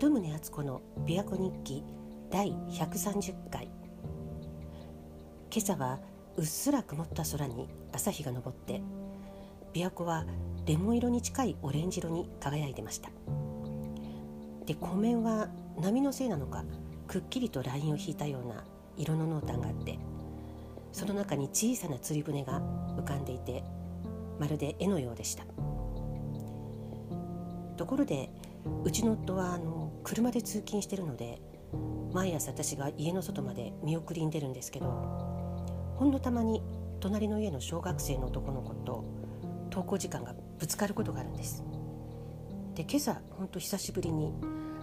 [0.00, 1.84] 鳩宗敦子の琵琶湖日記
[2.30, 3.68] 第130回。
[5.52, 5.98] 今朝は
[6.38, 8.80] うっすら曇った空に朝日が昇って
[9.74, 10.24] 琵琶湖は
[10.64, 13.10] レモン色に近いオレンジ色に輝いてました。
[14.64, 16.64] で湖面は波のせいなのか
[17.06, 18.64] くっきりとラインを引いたような
[18.96, 19.98] 色の濃淡があって
[20.92, 22.62] その中に小さな釣り船が
[22.96, 23.62] 浮かんでいて
[24.38, 25.44] まるで絵のようでした。
[27.76, 28.30] ところで
[28.84, 31.40] うちの夫はあの車で通勤してるので
[32.12, 34.86] 毎朝私が家の外まで見送りに出るんですけど
[35.96, 36.62] ほんのたまに
[37.00, 39.04] 隣の家の小学生の男の子と
[39.70, 41.64] 登校時間がぶつかることがあるんです。
[42.74, 44.34] で今朝ほんと久しぶりに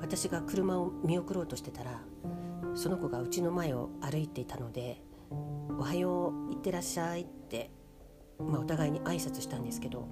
[0.00, 2.00] 私が車を見送ろうとしてたら
[2.74, 5.02] その子がうちの前を歩いていたので
[5.78, 7.70] 「おはよういってらっしゃい」って、
[8.38, 10.08] まあ、お互いに挨拶したんですけど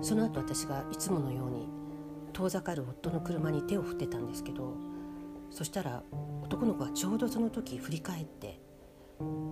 [0.00, 1.68] その後私がいつものように
[2.32, 4.76] 遠ざかる夫の車に手を振ってたんですけど
[5.50, 6.02] そしたら
[6.42, 8.60] 男の子はちょうどその時振り返って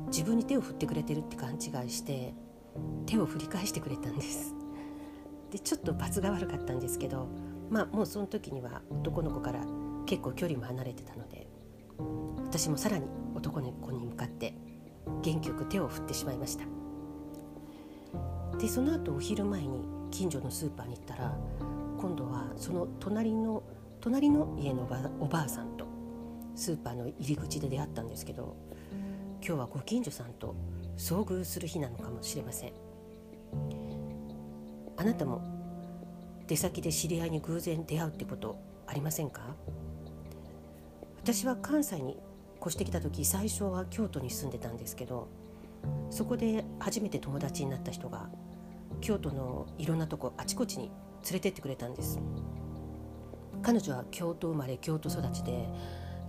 [0.08, 2.34] 自分に手を振ってくれてるって勘違いして
[3.06, 4.54] 手を振り返してくれたんです。
[5.50, 7.28] でちょっと罰が悪かったんですけど
[7.70, 9.64] まあもうその時には男の子から
[10.06, 11.48] 結構距離も離れてたので
[12.44, 14.54] 私もさらに男の子に向かって
[15.22, 16.64] 元気よく手を振ってしまいました。
[18.58, 21.36] でその後お昼前に近所のスーパーに行ったら
[22.00, 23.62] 今度はその隣の
[24.00, 24.88] 隣の家の
[25.20, 25.86] おばあさんと
[26.56, 28.56] スーパーの入り口で出会ったんですけど
[29.46, 30.56] 今日はご近所さんと
[30.96, 32.72] 遭遇する日なのかもしれません。
[34.96, 35.42] あなたも
[36.46, 39.54] 出先で知り合いに偶然出会うってことありませんか？
[41.22, 42.18] 私は関西に
[42.62, 45.28] 越してきた時最初は京都に住んでたんですけど
[46.08, 48.30] そこで初めて友達になった人が
[49.02, 50.90] 京都のいろんなとこあちこちに
[51.24, 52.18] 連れてってくれたんです
[53.62, 55.68] 彼女は京都生まれ京都育ちで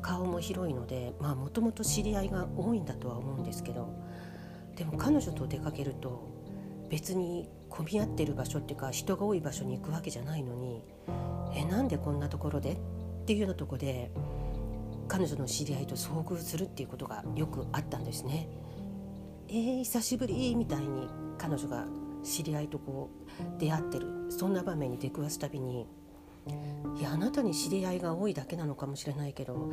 [0.02, 3.93] 顔も広いのでまあもともと知り合いが多いんだとは思うんですけど
[4.76, 6.30] でも彼女と出かけると
[6.89, 10.83] 別に混み合ってる場所っていうか人が多い場所に行くわけじゃないのに
[11.55, 12.73] えなんでこんなところで？
[12.73, 12.77] っ
[13.26, 14.11] ていうようなとこで
[15.08, 18.49] 彼女の知り合いと遭遇するっていうことがよくあったんですね。
[19.48, 21.86] えー、久しぶりみたいに彼女が
[22.23, 23.09] 知り合いとこ
[23.39, 24.32] う出会ってる。
[24.32, 25.87] そんな場面に出くわすたびに
[26.98, 29.70] いやあなたに知り合いが多いだけなのかもしれないけど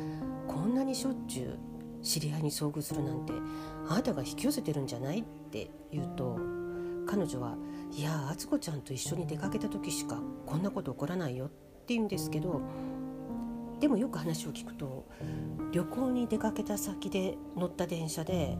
[0.47, 3.33] こんなにしょっちゅう知り合いに遭遇するなんて
[3.87, 5.19] あなたが引き寄せてるんじゃない？
[5.19, 6.37] って言うと
[7.07, 7.55] 彼女は
[7.91, 12.61] 「いやあ敦子ちゃんと一緒に出かけた時しかこんなこと起こらないよ」って言うんですけど
[13.79, 15.05] でもよく話を聞くと
[15.71, 18.57] 旅行に出かけた先で乗った電車で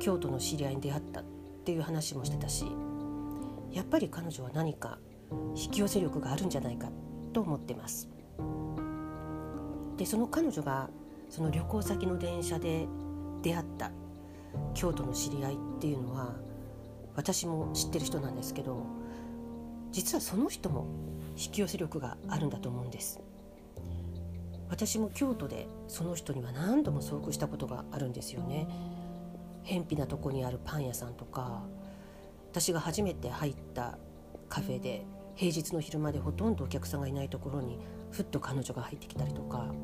[0.00, 1.24] 京都の知り合いに出会ったっ
[1.64, 2.66] ていう話もしてたし
[3.76, 4.98] やっぱり彼女は何か
[5.54, 6.88] 引き寄せ力があるんじゃないか
[7.34, 8.08] と思ってます。
[9.98, 10.88] でその彼女が
[11.28, 12.88] その旅行先の電車で
[13.42, 13.90] 出会った
[14.72, 16.36] 京都の知り合いっていうのは
[17.16, 18.86] 私も知ってる人なんですけど
[19.92, 20.86] 実はその人も
[21.36, 23.20] 引き寄せ力があるんだと思うんです。
[24.70, 28.68] 私も京都でその人には何度も遭遇したことがあるんですよね。
[29.64, 31.62] 偏僻なとこにあるパン屋さんとか
[32.56, 33.98] 私が初めて入った
[34.48, 37.78] カフェで平日の昼間でほとんどお客さんがいないところに
[38.10, 39.74] ふっと彼女が入ってきたりとか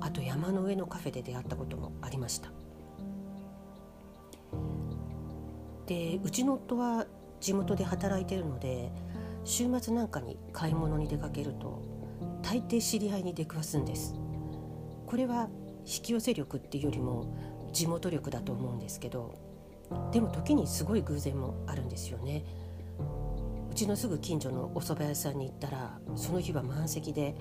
[0.00, 2.50] あと山の上のカフェで出会ったこともありました。
[5.86, 7.06] でうちの夫は
[7.38, 8.90] 地元で働いてるので
[9.44, 11.80] 週末なんかに買い物に出かけると
[12.42, 14.16] 大抵知り合いに出くわすんです。
[15.06, 15.48] これは
[15.86, 19.47] 引き寄せ力っていうよりも地元力だと思うんですけど
[20.12, 22.44] でも時にすごい偶然もあるんですよね。
[23.70, 27.36] うちのすぐ近所のお蕎麦屋さんに行ったらその日は満席で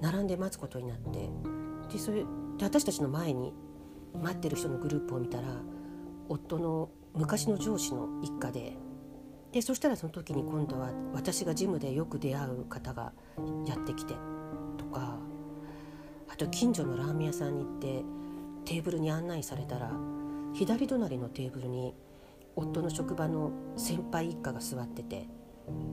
[0.00, 1.28] 並んで待つことになって。
[1.92, 2.26] でそれで
[2.60, 3.52] 私たちの前に
[4.22, 5.48] 待ってる人のグループを見たら
[6.28, 8.76] 夫の昔の上司の一家で
[9.52, 13.12] でそしたらその時に今度は私がジムでよく出会う方が
[13.66, 14.14] やってきて
[14.78, 15.18] とか
[16.28, 18.04] あと近所のラーメン屋さんに行って
[18.64, 19.90] テーブルに案内されたら
[20.54, 21.94] 左隣のテーブルに
[22.56, 25.28] 夫の職場の先輩一家が座ってて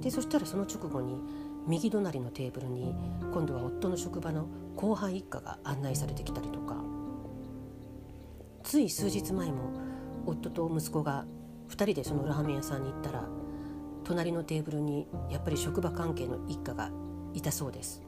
[0.01, 1.21] でそしたらその直後に
[1.68, 2.95] 右隣のテーブルに
[3.31, 6.98] 今度は夫の職場の後輩一家が案内されてきたりとか。
[8.68, 9.71] つい数日前も
[10.25, 11.25] 夫と息子が
[11.69, 13.24] 2人でそのラーメン屋さんに行ったら
[14.04, 16.92] 隣のテーブルにやっぱり職場関係の一家が
[17.33, 18.01] いたそうです。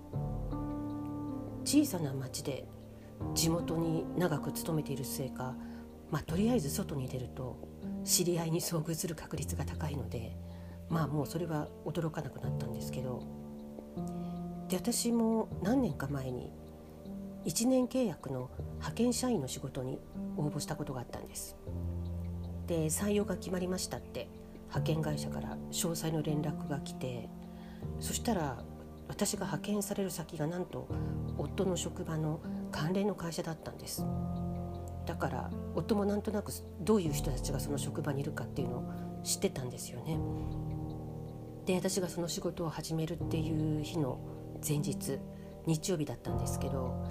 [1.64, 2.68] 小さな町で
[3.34, 5.56] 地元に長く勤めているせいか
[6.12, 7.58] まあ、とりあえず外に出ると
[8.04, 10.36] 知り合いに遭遇する確率が高いので
[10.90, 13.24] まあもうそれは驚かなくなったんですけど
[14.68, 16.52] で私も何年か前に
[17.46, 20.00] 1年契約の派遣社員の仕事に
[20.38, 21.56] 応募したことがあったんです。
[22.68, 24.28] で採用が決まりましたって
[24.68, 27.30] 派遣会社から詳細の連絡が来て
[28.00, 28.64] そしたら
[29.08, 30.88] 私が派遣される先がなんと
[31.38, 32.42] 夫の職場の
[32.72, 34.06] 関連の会社だったんです。
[35.10, 36.52] だから夫もなんとなく
[36.82, 40.20] どういう人たちがその職場にいるかっていうのを知ってたんですよね。
[41.66, 44.20] で私がその仕事を始めるっていう日の
[44.66, 45.18] 前日
[45.66, 47.04] 日曜日だったんですけど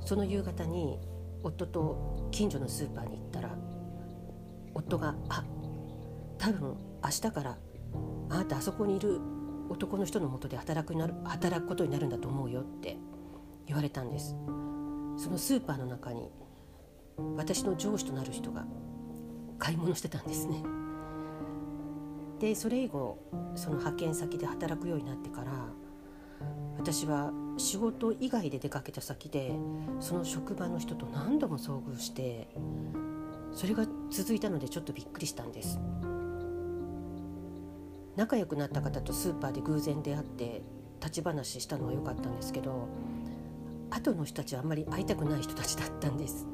[0.00, 0.98] その夕方に
[1.42, 3.50] 夫と近所のスーパーに行ったら
[4.72, 5.44] 夫が「あ
[6.38, 6.74] 多分
[7.04, 7.58] 明日から
[8.30, 9.20] あなたあそこにいる
[9.68, 12.96] 男の人のもとで働くなる働くことになるんだと思うよって
[13.66, 14.30] 言われたんです。
[15.18, 16.30] そのスーパーの中に
[17.36, 18.64] 私の上司となる人が
[19.58, 20.62] 買い物してたんですね。
[22.38, 23.18] でそれ以後
[23.54, 25.52] その派遣先で働くようになってから
[26.76, 29.52] 私は仕事以外で出かけた先で
[30.00, 32.48] その職場の人と何度も遭遇して
[33.52, 35.78] それが続いたのでちょっとびっくりしたんです。
[38.16, 40.62] 仲良くなった方とスーパーで偶然出会って
[41.00, 42.88] 立ち話したのは良かったんですけど
[43.90, 46.46] 後の人たちはあんまり会いたくない人たちだったんです。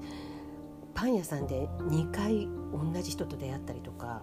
[0.98, 4.22] パン屋さんで2回同じ人と出会ったりとか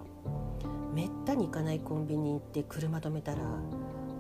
[0.93, 3.43] めったに行かないコンビニ行って車止めたら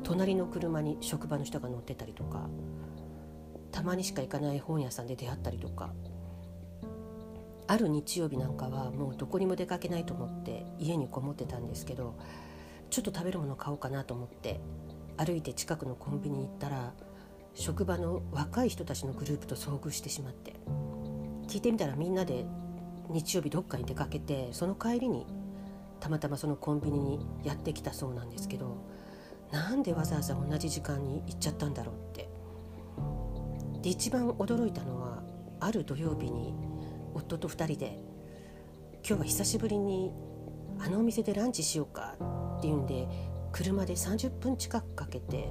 [0.03, 2.49] 隣の車に職場の人が乗ってたりとか
[3.73, 5.91] たまにしか行かない本屋さんで出会ったりとか。
[7.67, 12.15] ある日曜日なんかはもうどこにも出かけないと思って家にこもってたんですけど
[12.91, 14.61] ちょっと食べるもの買おうかなと思って
[15.17, 16.93] 歩いて近くのコンビニに行ったら
[17.55, 20.53] 職場の若い人たちのグループと遭遇してしまって。
[21.47, 22.45] 聞いてみたらみんなで
[23.09, 25.25] 日曜日どっかに出かけてその帰りに
[25.99, 28.77] たまたまそのコンビニにやってきたそうなんですけど
[29.51, 32.29] なんでわざわざ同じ時間に行っちゃったんだろうって。
[33.85, 35.21] で一番驚いたのは
[35.59, 36.55] ある土曜日に
[37.13, 37.99] 夫と2人で
[39.07, 40.11] 今日は久しぶりに
[40.79, 42.15] あのお店でランチしようか
[42.57, 43.07] っていうんで
[43.51, 45.49] 車で30分近くかけて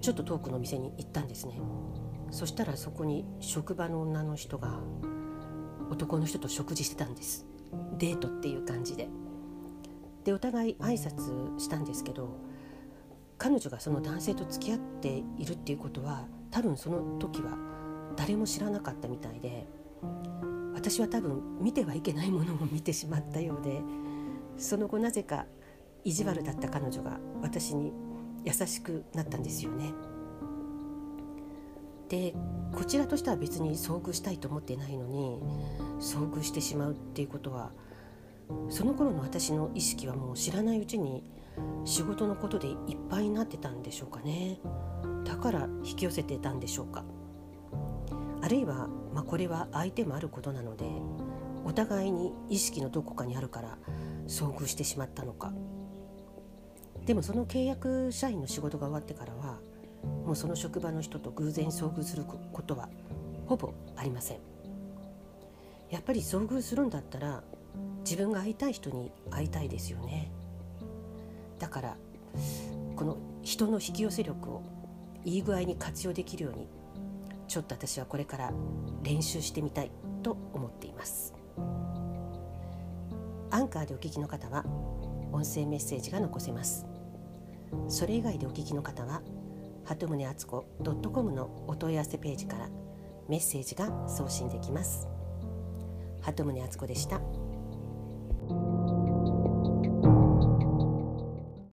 [0.00, 1.60] ちょっと遠くの店に行ったんですね。
[2.30, 4.80] そしたらそこに職場の女の人が
[5.90, 7.46] 男の人と食事してたんです
[7.98, 9.08] デートっていう感じで
[10.24, 12.36] でお互い挨拶したんですけど
[13.38, 17.56] 彼女がその男性と付き合っているっていうことは多分その時は
[18.16, 19.66] 誰も知らなかったみたいで
[20.74, 23.82] 私は多分見てはいけないものを見てしまったようで
[24.56, 25.46] その後なぜか
[26.04, 27.92] 意地悪だった彼女が私に
[28.44, 29.92] 優しくなったんですよね。
[32.08, 32.34] で
[32.74, 35.40] こちらとしては別に遭遇したいと思ってないのに
[36.00, 37.70] 遭遇してしまうっていうことは
[38.68, 41.24] その頃の私の意識はもう知らないうちに
[41.84, 42.76] 仕事のことでいっ
[43.08, 44.60] ぱいになってたんでしょうかね。
[45.24, 47.04] だから引き寄せてたんでしょうか。
[48.42, 50.84] あるいは、まあ、これは相手もあることなので
[51.64, 53.78] お互いに意識のどこかにあるから
[54.28, 55.52] 遭遇してしまったのか。
[57.06, 59.58] でもその契約社員の仕事が終わってからは
[60.26, 62.88] もうその職場の人と偶然遭遇することは
[63.46, 64.38] ほぼありません。
[65.88, 67.44] やっぱり遭遇するんだったら
[68.00, 70.32] 自分が会いたい人に会いたいですよね。
[71.60, 71.96] だから
[72.96, 74.62] この人の引き寄せ力を
[75.24, 76.68] いい具合に活用できるように
[77.46, 78.52] ちょっと私はこれから
[79.04, 79.92] 練習してみたい
[80.24, 81.34] と思っています。
[83.52, 84.64] アンカーでお聞きの方は
[85.32, 86.84] 音声メッセージが残せます。
[87.88, 89.22] それ以外でお聞きの方は
[89.86, 90.66] 鳩宗敦子
[91.12, 92.68] .com のお問い合わせページから
[93.28, 95.08] メッセージが送信できます
[96.20, 97.20] 鳩宗敦子でした。